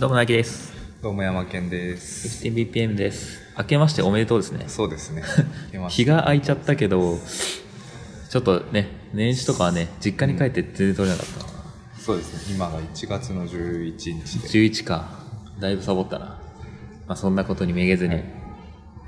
[0.00, 0.72] どうも、なぎです。
[1.02, 2.42] どうも山健です。
[2.46, 3.38] 15bpm です。
[3.58, 4.64] 明けましておめでとうですね。
[4.66, 5.22] そうですね。
[5.90, 7.18] 日が空いちゃったけど、
[8.30, 11.44] ちょっとね、年始とかはね、実家に帰って全然取れなかったな。
[11.44, 12.54] たそうですね。
[12.54, 14.48] 今が1月の11日で。
[14.48, 15.20] 11か。
[15.60, 16.24] だいぶサボったな。
[17.06, 18.24] まあそんなことにめげずに、はい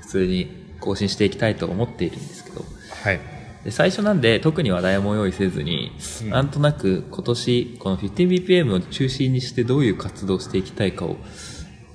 [0.01, 2.63] 普通に更新していきたいと思っているんですけど、
[3.03, 3.19] はい。
[3.63, 5.91] で最初なんで特に話題も用意せずに、
[6.23, 6.29] うん。
[6.31, 11.17] なんとなく今年この 15bpm を中心にしてどういう活動をしていきたいかを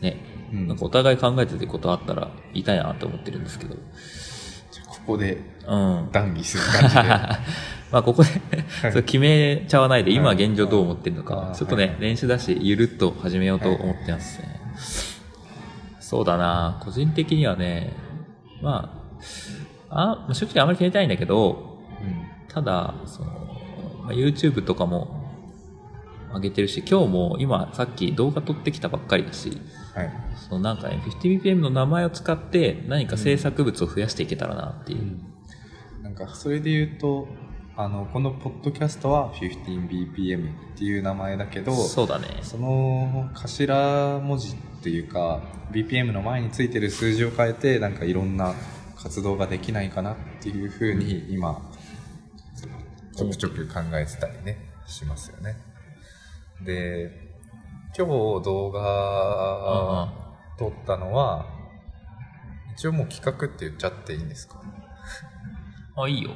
[0.00, 0.68] ね、うん。
[0.68, 3.80] なんかお互い考えててことあったら言いたいなと思ってるんですけど、こ
[5.06, 6.08] こでうん。
[6.10, 7.02] 談義する感じで。
[7.90, 8.30] まあここで
[8.92, 10.42] そう決めちゃわないで、今はい。
[10.42, 11.96] 現状どう思ってるのかちょっとね、はい。
[12.00, 14.58] 練習だし、ゆるっと始めようと思ってますね。
[16.00, 16.80] そうだな。
[16.82, 17.92] 個人的にはね、
[18.62, 19.22] まあ、
[19.90, 21.78] あ、まあ正直あまり決めたいんだけど、
[22.48, 23.30] ただ、その、
[24.04, 25.18] まあ、YouTube とかも
[26.32, 29.60] 上げてるし、今日も今さっき動画撮ってきたばっかりだし、
[29.94, 30.12] はい。
[30.36, 35.18] そのなんかね、50bpm の名前を使って何か制作物を増やしていけたらなっていう。
[36.02, 37.28] なんか、それで言うと、
[37.76, 42.26] あの、このポッドキャストは 15bpm っていう名前だけど、そうだね。
[42.42, 48.54] その頭文字っていうか BPM の前についてる数字を変えてなんかいろんな
[49.02, 51.60] 活動ができないかなっていうふうに今
[53.16, 55.56] ちょくちょく考えてたりねしますよね
[56.64, 57.10] で
[57.96, 60.12] 今日動画
[60.58, 61.46] 撮ったのは
[62.74, 64.60] 一応もう企画って言っちゃっていいんですか？
[65.96, 66.30] あ、いいよ。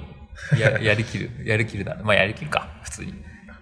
[0.59, 1.31] や、 やりきる。
[1.45, 1.97] やりきるだ。
[2.03, 3.15] まあ、やりきるか、普通に。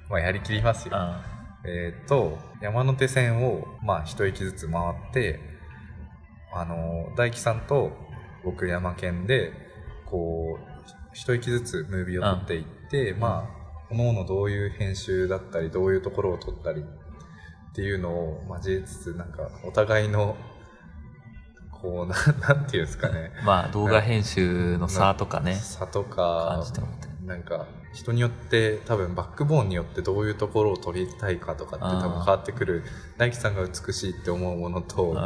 [0.08, 1.22] まあやりきりますよあ
[1.64, 5.38] えー、と山手線を、まあ、一駅ずつ回って
[6.54, 7.92] あの大樹さんと
[8.44, 9.52] 僕山県で
[10.06, 10.80] こう
[11.12, 13.60] 一駅ずつムービーを撮っていって、まあ
[13.90, 20.36] 各々どういう編集だったりどういうところを撮ったりっていうのを交えつつなんかお互いの
[21.72, 22.14] こうな
[22.54, 23.32] なんていうんですかね。
[23.44, 26.64] まあ、動画編集の差とかね、差と感か。
[27.24, 32.82] なんか人によって多分バックボーンによってどういうところを撮りたいかとかって多分変わってくる。
[33.18, 35.16] 大樹さんが美しいって思うものと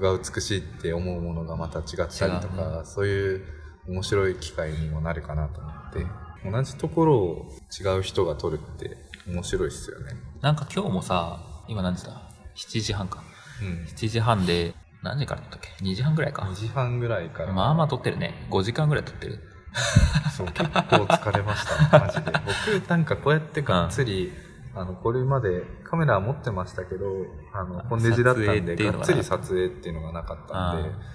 [0.00, 3.44] が美しいって思うものがまた違ったりと違か、そういう
[3.88, 6.06] 面白い機会にもなるかなと思って
[6.50, 7.46] 同じところを
[7.78, 8.96] 違う人が撮るって
[9.26, 10.12] 面白いですよね。
[10.40, 13.22] なんか今日もさ、今何時だ ?7 時半か。
[13.62, 16.54] うん、7時半で、何時から撮ったっけ ?2 時半ぐらいか2。
[16.54, 18.46] 時半ぐらいからまあまあ撮ってるね。
[18.50, 19.40] 5時間ぐらい撮ってる。
[20.36, 22.32] そう結構疲れましたマジで
[22.78, 24.32] 僕なんかこうやってがっつり、
[24.74, 27.06] あのこれまでカメラは持ってましたけど
[27.52, 31.14] あのコンデジだったんでがっつり撮影っていうのがなかったんであ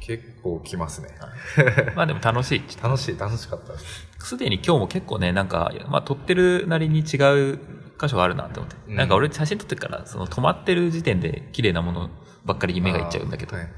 [0.00, 1.10] 結構来ますね。
[1.94, 2.62] まあでも楽しい。
[2.82, 4.08] 楽しい楽しかったです。
[4.18, 7.58] すでに今日も結構ね、なんか、まあ撮ってるなりに違う
[8.00, 8.76] 箇所があるなって思って。
[8.88, 8.96] うん。
[8.96, 12.10] なんか俺写真撮ってるから、その止まってる時点で綺麗なもの
[12.44, 13.68] ばっかりに目がいっちゃうんだけど、はい。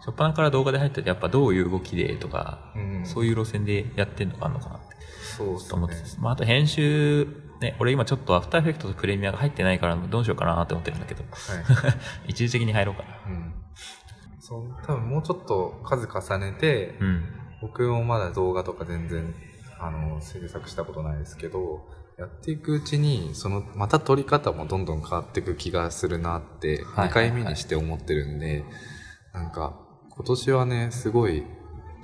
[0.00, 3.06] 初っ端から動画で入っててやっぱどういう動きでとか、うん。
[3.06, 4.96] そういう路線でやってんのかあんのかなって。
[5.36, 7.26] そうで思ってねます、まあ、あと編集、
[7.60, 11.28] ね、俺今ちょっとアフターエフェクトとプレミアが入ってないからどうしようかなって思ってるんだけど、は
[12.26, 12.28] い。
[12.32, 13.08] 一時的に入ろうかな。
[13.26, 13.54] うん。
[14.40, 17.24] そう多分もうちょっと数重ねて、うん。
[17.60, 19.34] 僕もまだ動画とか全然
[19.78, 21.86] あの制作したことないですけど
[22.18, 28.64] やっていくうちにそのまた撮り方もどんどん変わっていく気がするなってはい2回目にして思ってるんで、
[29.32, 29.78] なんか
[30.10, 31.44] 今年はねすごい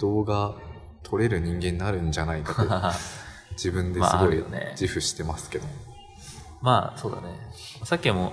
[0.00, 0.54] 動画
[1.02, 2.62] 撮れる人間になるんじゃないかと
[3.56, 4.68] 自分ですまああごいるよね。
[4.72, 5.66] 自負してますけど、
[6.62, 7.28] まあ、そうだね。
[7.84, 8.32] さっきも、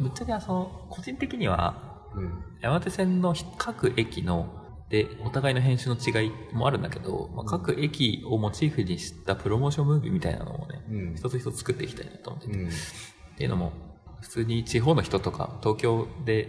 [0.00, 2.44] ぶっちゃけその、個人的には、うん。
[2.60, 4.48] 山手線の各駅の、
[4.88, 11.14] で、お互いの編集の違いもあるんだけど、まあ、各駅をモチーフにしたプロモーションムービーみたいなのをね、うん。
[11.16, 12.68] 一つ一つ作っていきたいなと思ってて、うん。
[12.68, 12.70] っ
[13.36, 13.72] ていうのも、
[14.20, 16.48] 普通に地方の人とか、東京で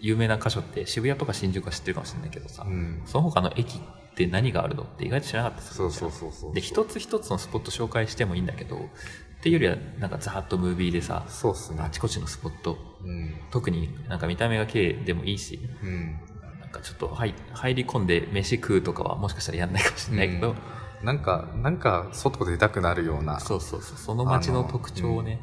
[0.00, 3.02] 有名な箇所って渋谷とか新宿は知ってるかもしれないけどさ、うん。
[3.06, 3.80] その他の駅
[4.18, 8.80] って何があるのって意外と知らなかったりするそうそうそうそうで、一つ一つのスポット紹介してもいいんだけど、っ
[9.40, 11.80] ていうよりは、なんかざーっとムービーでさ、そうっすね。
[11.80, 13.36] あちこちのスポット、うん。
[13.52, 16.18] 特になんか見た目が綺麗でもいいし、うん。
[16.60, 21.06] なんかちょっと入入り込んで飯食うとかはもしかしたらやんないかもしれないけど、うん。
[21.06, 25.40] なんかなんか外出たくなるようなそうそうそう、その街の特徴をね、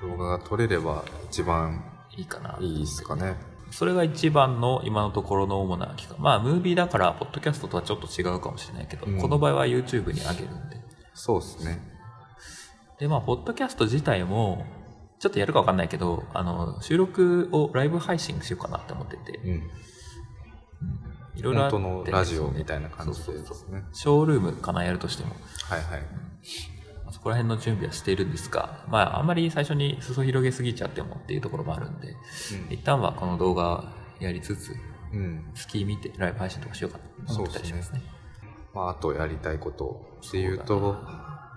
[0.00, 1.84] 動画が撮れれば一番
[2.16, 2.56] いいかな。
[2.60, 3.34] いいですかね。
[3.70, 6.16] それが一番の今のところの主な企画。
[6.18, 10.76] まあ、ムービーだから、ポッドキャストとはちょっと違うかもしれないけど、うんこの場合は YouTube に上げるんで。
[11.14, 11.80] そうですね。
[12.98, 14.64] で、まあ、ポッドキャスト自体も、
[15.18, 19.70] ちょっとやるかわかんないけど、あの、収録をライブ配信しようかなって思ってて、うん。
[21.36, 23.84] いろいろあって本当のラジオみたいな感じでそうそうそう。
[23.92, 25.34] ショールームかな、やるとしても。
[25.68, 26.02] はいはい。
[27.20, 32.16] そこら辺の準備はしているんですが、まあ、あんまり最初に裾広げすぎちゃってもっていうところもあるんで、
[32.70, 34.74] 一旦はこの動画やりつつ、
[35.12, 35.50] うん。
[35.54, 38.00] 月見てライブ配信とかしようかと思ってたりしますね。
[38.72, 40.96] まあ、あとやりたいことっていうと、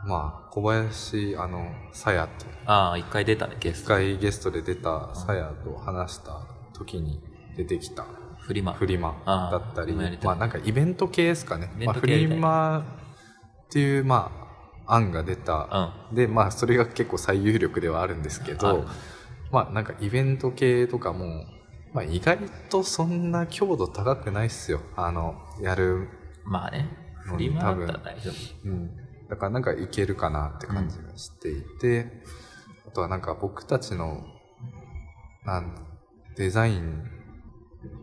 [0.06, 3.88] まあ、小林、あの、さやと、ああ、一回出たね、ゲス一ト。
[3.88, 7.22] 回ゲストで出たさやと話した時に
[7.56, 8.06] 出てきた
[8.40, 8.74] フリマ。
[8.74, 11.72] フリマああだったり、フリマやりたいまあなんかイベント系ですかね。
[11.86, 14.43] まあフリマっていう、まあ、
[14.86, 15.94] 案が出た。
[16.12, 18.86] で、まあそれが結構最有力ではあるんですけあど、
[19.52, 21.46] まあなんかイベント系とかも、
[21.94, 22.40] まあ意外
[22.70, 24.82] とそんな強度高くないっすよ。
[24.96, 26.10] あの、やる。
[26.44, 26.90] まあね、
[27.22, 28.70] フリマだったら大丈夫。
[28.70, 28.92] うん。
[29.30, 32.24] だからなんかいけるかなって感じがしていて、
[32.88, 34.24] あとはなんか僕たちの、
[35.46, 35.76] なん、
[36.36, 37.23] デザイン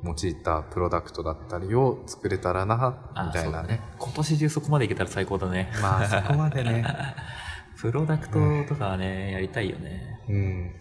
[0.05, 3.81] 用いたプロダクトだったりを作れたらな、あみたいなねね。。
[3.99, 5.71] 今年中そこまでいけたら最高だね。
[5.81, 6.85] まあそこまでね。
[7.81, 8.39] プロダクト
[8.69, 10.21] とかはね、やりたいよね。
[10.29, 10.73] うん。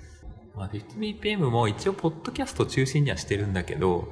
[0.56, 4.12] まあ、50bpm も一応、ポッドキャスト中心にはしてるんだけど、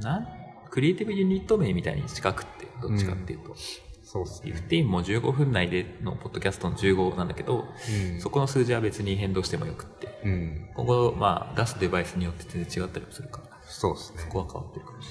[0.00, 0.26] なん、
[0.70, 3.54] クリエイティブユニット名みたいに近くって、どっちかっていうと。
[4.02, 4.52] そうっすね。
[4.68, 10.20] 15も15分内でのポッドキャストの15なんだけど、うんそこの数字は別に変動してもよくって。
[10.24, 10.70] うん。
[10.74, 14.28] 今後、まあ、出すデバイスによって全然違ったりもするから、そうっすねそ。
[14.28, 15.08] こは変わってるかもし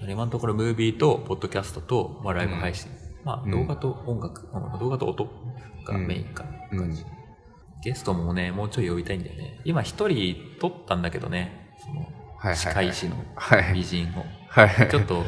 [0.00, 0.12] れない。
[0.12, 2.90] 今のところ、ムービーと、ポッドキャストと、まあ、ライブ配信。
[3.24, 5.28] まあ、うん動画と音楽、うん動画と音
[5.84, 7.04] がメインかな感じ。
[7.82, 9.60] ゲストもね、もうちょい呼びたいんだよね。
[9.64, 14.24] 今一人撮ったんだけどね、その、はいはいはい司会師のはい美人を。
[14.48, 14.88] はい。
[14.88, 15.24] ちょっと、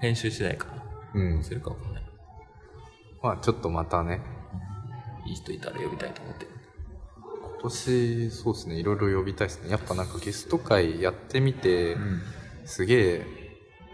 [0.00, 0.84] 編集次第かな。
[1.14, 1.44] うん。
[1.44, 2.02] するかわかんない。
[3.22, 4.20] まあちょっとまたね、
[5.26, 6.50] いい人いたら呼びたいと思ってる。
[7.62, 9.70] 今年、そうですね、いろいろ呼びたいですね。
[9.70, 12.22] やっぱなんかゲスト会やってみて、うん。
[12.64, 13.26] すげえ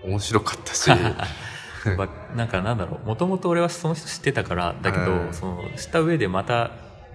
[0.05, 0.91] 面白かったし、
[1.97, 6.71] まなんかなんだろう、もともと俺はその人知ってたから、だけど、うんその、知った上でまた、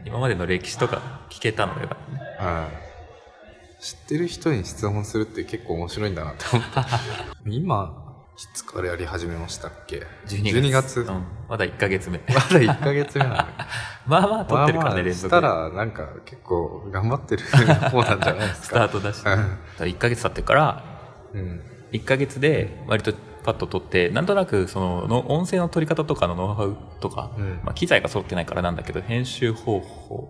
[0.06, 1.96] 今までの歴史とか聞けたのがよね。
[2.38, 2.70] は
[3.80, 3.84] い。
[3.84, 6.86] 知ってる人に質問するって結構面白いんだなって思った。
[7.48, 8.03] 今、
[8.36, 10.58] いつからやり始めましたっけ？12月。
[10.58, 11.00] 12月？
[11.02, 11.24] うん。
[11.48, 12.18] まだ1ヶ月目。
[12.28, 13.36] まだ1ヶ月目なの？
[13.36, 13.48] に。
[14.08, 15.28] まあまあ撮ってるからね、連続で。
[15.28, 18.90] したら、なんか結構頑張ってる方なんじゃないです スターか。
[18.90, 19.18] トだし。
[19.18, 19.40] うんだか
[19.80, 20.84] ら1ヶ月経ってるから、
[21.34, 21.62] うん。
[21.92, 23.14] 1ヶ月で割と
[23.44, 30.30] パッと撮って、なんとなくそのの音声の撮り方とかのノウハウとか、うんまあ、機材が揃ってないからなんだけど、編集方法、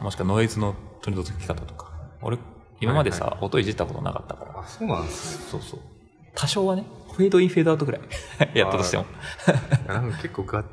[0.00, 1.92] もしくはノイズの取り除き方とか。
[2.22, 2.38] 俺、
[2.80, 4.60] 今までさ、はい音いじったことなかったから。
[4.60, 5.46] あ、そうなんですね。
[5.50, 5.80] そうそう。
[6.34, 6.84] 多少はね、
[7.16, 8.00] フェードイン、フェードアウトぐらい
[8.54, 9.06] やったとしても。
[9.86, 10.64] なんか結構が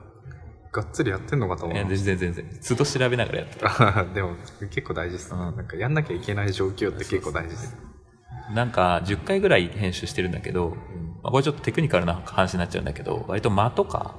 [0.72, 1.86] がっつりやってんのかと思ういや。
[1.86, 2.46] 全然全然。
[2.68, 3.68] 都度調べながらやってる。
[3.68, 4.36] あ でも
[4.70, 7.78] 結構大事ですね、うんなんかやんなきゃいけない状況って結構大事です。
[8.54, 10.76] なんか、10回ぐらい編集してるんだけど、
[11.24, 14.16] まあ、これちょっとテクニカルな話になっちゃうんだけど、割と間とか、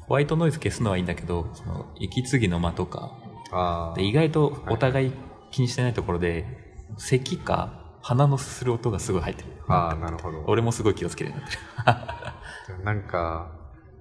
[0.00, 5.12] ホワイトノイズ消すのはいいんだけど、その、息継ぎの間とか、で意外とお互い
[5.50, 6.44] 気にしてないところで、
[6.98, 9.48] 咳か鼻のすする音がすごい入ってる。
[9.66, 10.44] ああなるほど。
[10.46, 11.44] 俺もすごい気をつけるように
[11.86, 12.78] なってる。
[12.84, 13.50] なんか、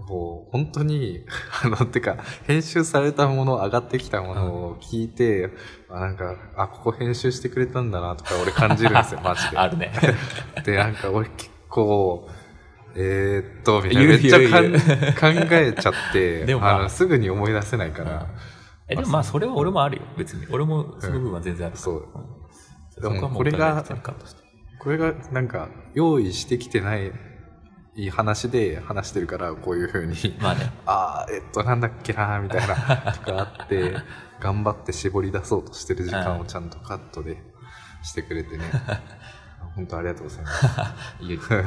[0.06, 1.26] こう、本当に、
[1.64, 5.52] あの、てか、編集されたもの、上がってきたものを聞いて、
[5.90, 9.58] あなんか、あ、ここ編集してくれたんだなとか、俺感じるんですよ、 マジで。
[9.58, 9.94] あるね。
[10.66, 12.28] で、なんか、俺結構、
[12.98, 14.10] えー、っと、みたいな。
[14.10, 18.28] めっちゃ考えちゃって、でもまあのすぐに思い出せないから、
[18.90, 20.46] え、でもまあそれは俺もあるよ、別に。
[20.52, 21.78] 俺もその部分は全然ある。
[21.78, 21.96] そう。
[21.96, 22.43] んそこは
[23.10, 23.84] もうこれが
[24.84, 27.14] これが、なんか、用意してきてない
[28.12, 30.16] 話で話してるから、こういう風に。
[30.42, 30.72] まあね。
[30.86, 32.76] あーえっと、なんだっけなみたいな、
[33.14, 33.96] とかあって、
[34.42, 37.42] 頑張って絞り出そうとしてる時間をちゃんとカットで
[38.04, 38.66] してくれてね。
[39.76, 40.52] 本当ありがとうございま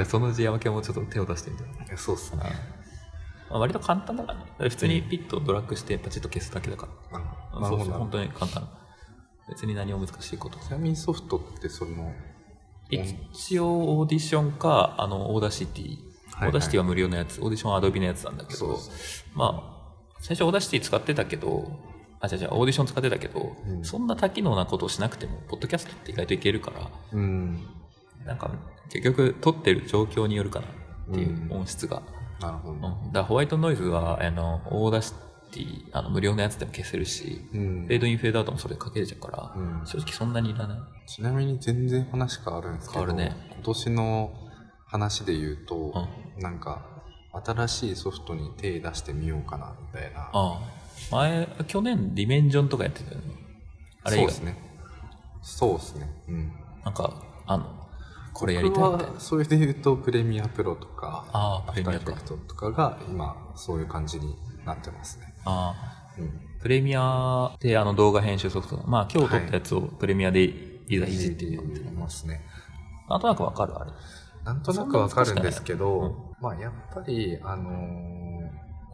[0.04, 0.10] す。
[0.10, 1.64] そのうち山県もちょっと手を出してみて。
[1.64, 2.42] いやそうっすね。
[3.50, 4.44] まあ、割と簡単だからね。
[4.68, 7.18] 普通にピッとドラッグしてパチッと消すだけだから。
[7.18, 8.68] あなるほどそうそう、本当に簡単。
[9.48, 10.58] 別に何も難しいこと。
[10.58, 12.12] ちなみにソフトってその、
[12.90, 15.98] 一応オーディションか、あの、 Audacity。
[16.32, 17.40] はい Audacityは無料のやつ。
[17.40, 18.78] オーディションは Adobeのやつなんだけどで、
[19.34, 21.80] まあ、最初 Audacity使ってたけど、
[22.20, 27.66] あ、違う違う、オーディション使ってたけど、うんそんな多機能なことをしなくても、ポッドキャストって意外といけるから、うん。
[28.26, 28.50] なんか、
[28.90, 32.02] 結局、撮ってる状況によるかなっていううん音質が。
[32.40, 33.12] なるほどうん。
[33.12, 35.25] だホワイトノイズは、あの、 Audacity、
[35.92, 40.78] あの、無料のやつでも消せるし、うんフェードイン、フェードアウトもそれかけれちゃうから、うん正直そんなにいらない。
[41.06, 44.30] ちなみに全然話変わるんですけど、ね今年の
[44.86, 45.92] 話で言うと、
[46.38, 46.86] うなんか、
[47.44, 50.20] 新しいソフトに手出してみようかな、みたいな。
[50.20, 50.60] ああ。
[51.10, 53.24] 前、去年、ディメンジョンとかやってたよね。
[54.02, 54.56] あれそうですね。
[55.42, 56.10] そうですね。
[56.28, 56.52] うん。
[56.84, 57.85] なんか、あの、
[58.38, 59.20] これやりたいみたいな。
[59.20, 65.74] それで言うとプレミアプロとかああアフターエフェクトとかが今そういう感じになってますね、あ
[66.16, 70.42] あうん、プレミアであの動画編集ソフトまあ今日撮ったやつをプレミアで
[70.88, 72.42] いざいじってみようみたいな、ますね。
[73.08, 73.90] なんとなくわかるあれ。
[74.44, 78.26] なんとなくわかるんですけそんど、まあやっぱり、あのー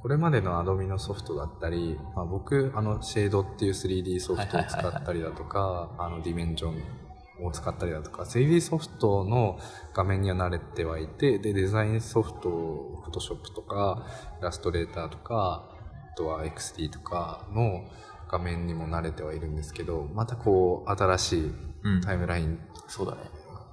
[0.02, 6.82] これまでの Adobe のソフトだったり、まあ、僕、あの、シェードっていう 3D ソフトを使ったりだとか、あの、ディメンジョン
[7.44, 9.58] を使ったりだとか、3D ソフトの
[9.94, 14.06] 画面には慣れてはいて、で、デザインソフト、Photoshop とか、
[14.40, 15.68] イラストレーターとか、
[16.12, 17.84] あとは XD とかの
[18.30, 21.52] 画面にも慣れてはいるんですけど、またこう、新しい
[21.84, 22.00] うん。
[22.00, 22.58] タイムライン
[22.88, 23.20] そうだね。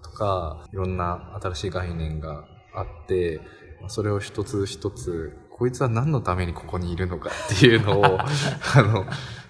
[0.01, 3.41] とかいろんな新しい概念があって
[3.79, 9.05] まあそれを一つ一つこいつは何のためにここにいるのかっていうのを あの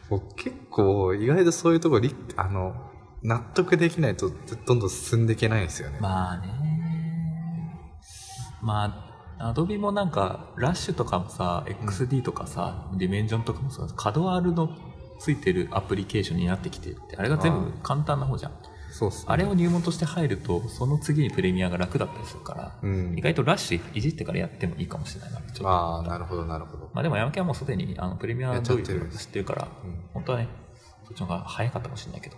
[0.10, 2.02] 僕結構意外とそういうとこ
[2.36, 2.89] あの
[3.24, 4.32] 納得できないと
[4.66, 5.98] どんどん進んでいけないんですよね。
[6.00, 6.48] まあね。
[8.62, 14.76] まあアドビもなんかラッシュとかもさ XD とかさ、ディメンジョンとかもさカドアルの
[15.20, 18.52] ついてるアプリケーションになってきてってあれが全部簡単な方じゃん。
[18.92, 19.26] そうっすね。
[19.28, 23.16] あれを入門として入るとその次にプレミアが楽だったりするから、うん。
[23.18, 26.90] 意外とラッシュいじってからやってもいいかもしれないなちょっとああ、なるほど、なるほど。
[26.94, 30.04] まあでも山木はもうすでにあのプレミアどうい知ってるから、うん。
[30.14, 30.48] 本当はね
[31.10, 32.38] そっちの方が早かったかもしれないけど。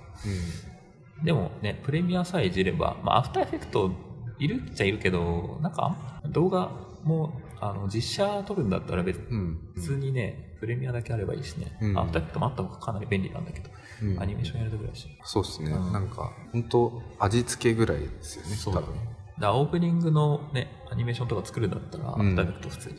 [1.21, 3.91] うでもねプレミアさえいじれば、まあ、 After Effect
[4.39, 5.95] いるっちゃいるけどなんか
[6.29, 6.71] 動画
[7.03, 11.97] もあの実写撮るんだったら別にね、プレミアだけあればいいしね、うん。
[11.97, 13.69] After Effectもあった方がかなり便利なんだけど、
[14.01, 14.19] うん。
[14.19, 15.07] アニメーションやるとぐらいし。
[15.23, 15.69] そうですね。
[15.71, 15.93] うん。
[15.93, 18.79] なんか、本当味付けぐらいですよね。
[18.79, 18.95] 多分。
[19.39, 22.35] だオープニングのねアニメーションとか作るんだったら、アフタうん。
[22.35, 22.95] ーエフェクト普通に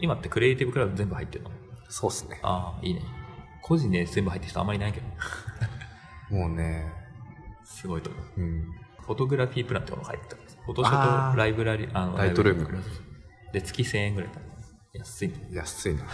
[0.00, 1.50] 今って Creative Cloud 全部入ってるの？
[1.88, 2.40] そうですね。
[2.42, 3.02] ああいいね
[3.68, 5.06] 個人で全部入ってる人あんまりいないけど
[6.36, 6.90] もうね、
[7.64, 8.40] すごいと思う。
[8.40, 8.74] うん。
[9.00, 12.82] フォトグラフィープランってものが入ってたんですフォトショあーートライブラリあのライトルーム。
[13.52, 14.40] で月1000円ぐらいだ
[14.92, 15.28] 安い。
[15.28, 16.04] ね安いな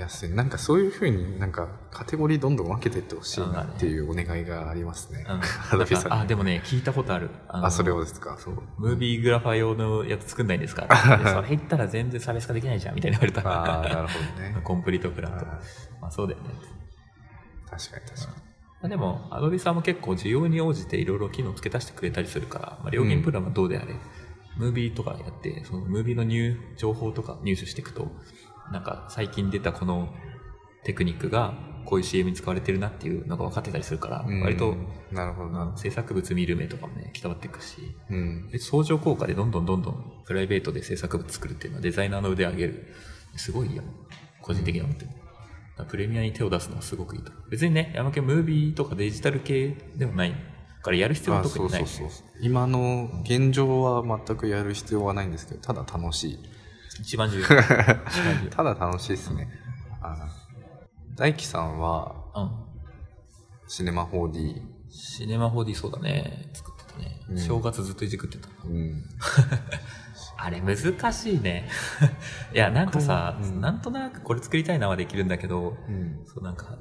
[0.00, 0.30] 安い。
[0.30, 5.40] なんかそういうふうになんかカテゴリーどんどん分けていってほしいなっていうお願いがありますね、うん。
[5.72, 6.18] アドビさんに。
[6.18, 7.30] あでもね聞いたことある。
[7.48, 8.36] あのあそれをですか？
[8.38, 8.54] そう。
[8.78, 10.82] ムービーグラファー用のやつ作んないんですか？
[11.22, 13.46] でそれ言ったら全然差別化できないじゃんみたいに言われた。
[13.48, 14.56] ああなるほどね。
[14.64, 15.46] コンプリートプランと。
[15.46, 15.60] あ
[16.00, 16.50] まあそうだよね。
[17.70, 18.50] 確かに確か
[18.82, 23.94] まあでも、アドビさんも結構需要に応じていろいろ機能付け足してくれたりするから、まあ、料金プランはどうであれ、
[24.56, 28.10] ムービーとかやって、そのムービーの入情報とか入手していくと、
[28.70, 30.14] なんか最近出たこの
[30.84, 42.94] テクニックがこういう CM に使われてるなっていうのが分かってたりするから、に割と、うんなるほどな制作物見る目とかもね、伝わっていくし、うんで相乗効果でどんどんどんどんプライベートで制作物作るっていうのはデザイナーの腕を上げる。
[43.36, 43.82] すごいよ。
[44.40, 45.08] 個人的に思ってる。
[45.08, 45.20] だか
[45.78, 47.32] らプレミアに手を出すのはすごくいいと。
[47.50, 50.34] 別にね、山系ムービーとかデジタル系でもない
[50.82, 51.84] からやる必要はあ特にない。
[52.40, 56.38] 今の現状は全くやる必要はないんですけどただ楽しい
[57.02, 57.46] 一番重要。
[58.50, 59.48] ただ楽しいですね、
[60.02, 60.28] あ
[61.16, 62.50] 大輝さんはうん。
[63.68, 66.50] シネマ 4D シネマ 4D そうだね。
[66.52, 67.20] 作ってたね。
[67.28, 68.48] うん正月ずっといじくってた。
[68.64, 69.04] うん
[70.42, 71.68] あれ難しいね。
[72.54, 76.78] いや、なんかさ、うんなんとなくこれ作りたいなはできるんだけど、うんそうなんか、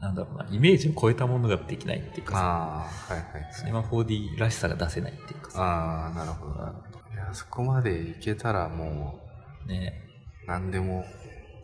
[0.00, 2.76] なんだろうな、イメージを超えたものができないっていうかさ、あ
[3.10, 9.23] あはいはいシネマ 4D らしさが出せないっていうかさ、ああなるほどなるほどいやそこまでいけたらも
[9.66, 10.02] ね、
[10.46, 11.04] う何でも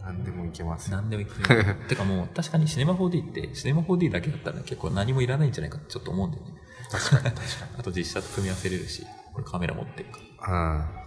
[0.02, 0.90] 何でもいけます。
[0.90, 1.64] よ何でもいくよ。
[1.88, 6.54] てかもう、確かにシネマ 4D って、シネマ 4D だけだったら結構何もいらないんじゃないかってちょっと思うんだよね。
[6.90, 7.42] 確かに確か
[7.78, 10.02] あと実写と組み合わせれるし、これカメラ持って。
[10.02, 10.76] るから。
[10.76, 11.00] にうん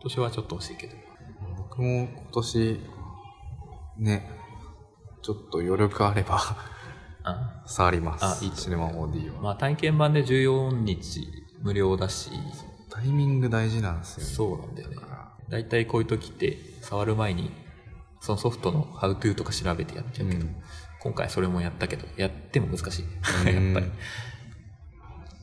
[0.00, 0.96] 今年はちょっと欲しいけど。
[1.56, 2.80] 僕も今年
[3.98, 4.30] ね
[5.22, 6.38] ちょっと余力あれば
[7.22, 8.24] あ触ります。
[8.24, 11.28] あいいシネマ 4D は、まあ体験版で14日
[11.62, 12.30] 無料だし、
[12.90, 14.32] タイミング大事なんですよね。
[14.32, 14.96] そうなんだよね
[15.50, 15.56] だ。
[15.56, 17.50] からだいたいこういう時って触る前に
[18.20, 20.56] そのソフトの How to とか調べてやっちゃうけど、うん。
[21.00, 23.04] 今回それもやったけどやっても難しい。
[23.04, 23.74] うん。
[23.74, 23.92] やっぱり。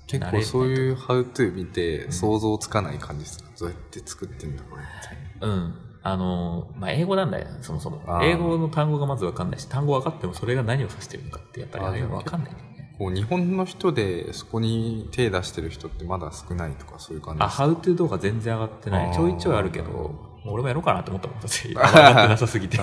[0.08, 5.76] 結構そういう How to 見て想像つかない感じですか、どうやって作ってんだこれみたいなうん。
[6.04, 8.02] あのまあ英語なんだよそもそも。
[8.24, 12.54] 英語の単語がまず分かんないし単語分かってもそれが何を指してるのかってやっぱりあれは分かんない。
[12.54, 19.14] ねこう日本の人でそこに手出してる人ってまだ少ないとかそういう感じあですか？How to 動画全然上がってない。
[19.14, 22.80] ちょいちょいあるけどもう俺もやろうかなと思ったもんだって上がってなさすぎて。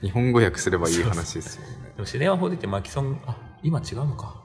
[0.00, 1.92] 日本語訳すればいい話ですよね。
[1.98, 4.40] もシネマ 4D ってマキソンあ今違うのか。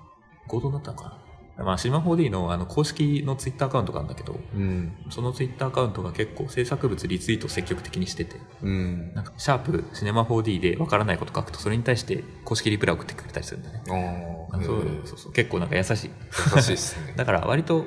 [0.48, 1.25] 合同だったのかな
[1.58, 4.92] まあ、シマ 4D のあの公式のツイッターアカウントがあるんだけど、うん。
[5.10, 9.14] そのツイッターアカウントが結構制作物リツイートを積極的にしてて、うん。
[9.14, 13.82] なんか、シャープシネマ 4D でわからないこと書くと、それに対して公式リプライ送ってくれたりするんだね。
[13.86, 15.94] そうへそうそう結構なんか優しい。
[15.96, 17.14] え優しいですね。
[17.18, 17.86] だから割と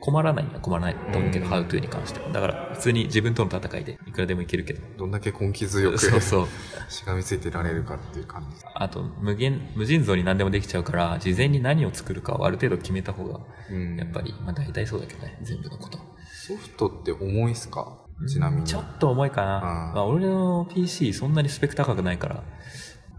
[0.00, 2.28] 困らないには困らないと思うけど、うんハウトゥーに関しては。
[2.30, 4.80] だから普通に自分との戦いでいくらでもいけるけど。
[4.98, 6.46] どんだけ根気強くそうそう。
[6.90, 8.64] しがみついてられるかっていう感じ。
[8.74, 13.40] あと、無限、無尽蔵に何でもできちゃうから、事前に何を作るかをある程度決めた方が、
[13.70, 15.98] うんやっぱり、まあ大体そうだけどね、全部のこと。
[16.32, 17.98] ソフトって重いっすか？
[18.28, 18.64] ちなみに。
[18.66, 19.56] ちょっと重いかな。
[19.56, 22.42] うんまあ俺の PC そんなにスペック高くないから、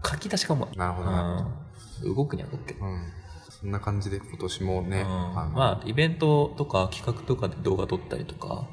[0.04, 0.76] 書き出しが重い。
[0.76, 1.52] なるほどな
[2.04, 2.14] うん。
[2.14, 2.84] 動くには動くけど。
[2.84, 3.02] うん。
[3.62, 8.66] そんな感じで今年もね、うんまあ、イベントとか企画とかで動画撮ったりとか、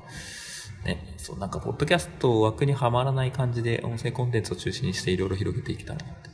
[0.83, 6.29] ね、そう、なんか、ポッドキャスト枠にはまらない感じで、音声コンテンツを中心にしていろいろ広げていけたらなって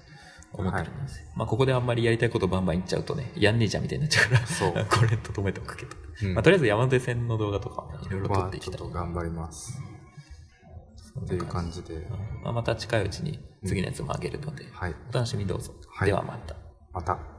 [0.53, 1.25] 思ってるんですよ。
[1.35, 5.91] まあ、ここであんまりやりたいことバンバン言っちゃうとね、やんねえじゃんみたいになっちゃうから、そうこれとどめておくけど。
[6.23, 9.81] う んまあ、とりあえず山手線の動画とかいろいろ撮はっていきたいちょっと頑張ります。
[11.19, 12.07] っていう感じで、
[12.43, 14.95] まあ、また近いうちに次のやつも上げるので、はい。
[15.09, 15.73] お楽しみどうぞ。
[15.87, 16.55] はいではまた。
[16.93, 17.34] また。